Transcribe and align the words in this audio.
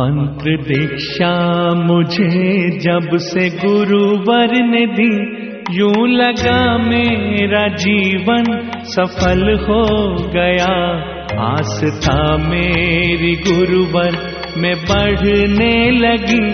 मंत्र 0.00 0.50
दीक्षा 0.56 1.32
मुझे 1.74 2.78
जब 2.78 3.16
से 3.16 3.48
गुरुवर 3.50 4.52
ने 4.66 4.86
दी 4.86 5.10
यूँ 5.78 6.08
लगा 6.08 6.78
मेरा 6.78 7.68
जीवन 7.68 8.44
सफल 8.84 9.42
हो 9.58 9.84
गया। 10.28 10.72
आस 11.48 11.80
था 12.04 12.36
मेरी 12.36 13.34
गुरुवर 13.48 14.16
में 14.56 14.74
बढ़ने 14.76 15.74
लगी 15.90 16.46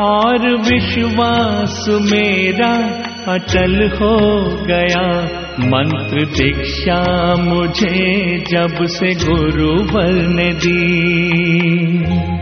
और 0.00 0.48
विश्वास 0.60 1.84
मेरा 2.12 2.72
अटल 3.28 3.88
हो 3.88 4.16
गया। 4.64 5.06
मंत्र 5.66 6.24
दीक्षा 6.24 7.02
मुझे 7.34 8.38
जब 8.50 8.84
से 8.86 9.14
गुरुवर 9.24 10.12
ने 10.12 10.50
दी 10.52 12.35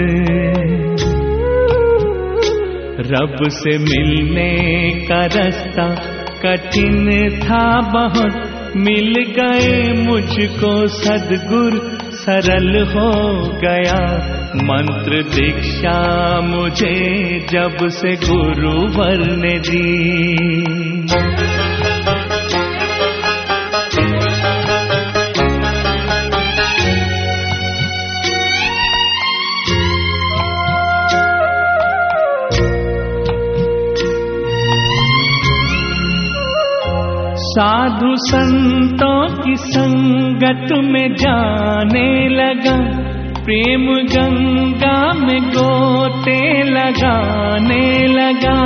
रब 3.01 3.37
से 3.51 3.79
मिलने 3.79 4.91
का 5.09 5.27
रास्ता 5.27 5.89
कठिन 6.43 7.31
था 7.41 7.81
बहुत। 7.81 8.51
मिल 8.77 9.15
गए 9.39 9.93
मुझको 9.93 10.87
सदगुर 10.87 11.99
सरल 12.25 12.87
हो 12.87 13.11
गया। 13.49 14.17
मंत्र 14.57 15.23
दीक्षा 15.23 16.41
मुझे 16.41 16.95
जब 17.51 17.89
से 17.89 18.13
गुरुवर 18.13 19.37
ने 19.37 19.59
दी। 19.59 20.15
साधु 37.55 38.17
संतों 38.17 39.43
की 39.43 39.57
संगत 39.57 40.73
में 40.73 41.15
जाने 41.15 42.29
लगा, 42.29 42.77
प्रेम 43.45 43.87
गंगा 43.87 45.13
में 45.13 45.41
गोते 45.43 46.63
लगाने 46.63 48.07
लगा। 48.07 48.57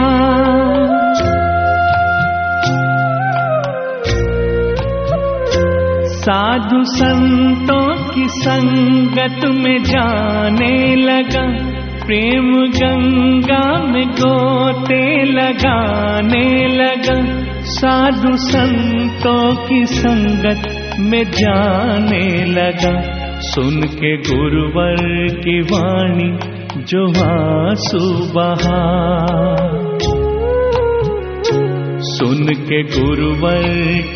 साधु 6.06 6.84
संतों 6.84 8.15
की 8.15 8.28
संगत 8.28 9.44
में 9.49 9.82
जाने 9.82 10.97
लगा, 10.97 11.47
प्रेम 12.06 12.53
गंगा 12.66 13.84
में 13.84 14.06
गोते 14.09 15.25
लगाने 15.25 16.66
लगा। 16.66 17.38
साधु 17.68 18.36
संतों 18.36 19.66
की 19.66 19.86
संगत 19.86 20.96
में 21.00 21.24
जाने 21.24 22.44
लगा। 22.44 23.02
सुन 23.40 23.80
के 23.82 24.16
गुरुवर 24.16 25.28
की 25.28 25.60
वाणी 25.60 26.38
जो 26.82 27.08
आँसू 27.08 28.32
बहा। 28.32 29.26
सुन 32.00 32.46
के 32.46 32.82
गुरुवर 32.82 33.62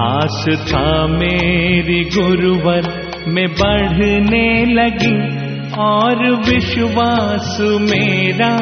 आस 0.00 0.44
था 0.72 1.06
मेरी 1.06 2.04
गुरुवर 2.04 2.82
में 3.28 3.46
बढ़ने 3.46 4.64
लगी, 4.64 5.48
और 5.78 6.30
विश्वास 6.32 7.58
मेरा 7.60 8.54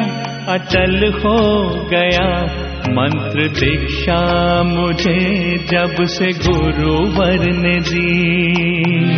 अटल 0.53 1.13
हो 1.13 1.65
गया। 1.87 2.45
मंत्र 2.89 3.47
दीक्षा 3.47 4.63
मुझे 4.63 5.57
जब 5.57 6.03
से 6.03 6.25
गुरुवर 6.25 7.51
ने 7.51 7.79
दी। 7.79 9.16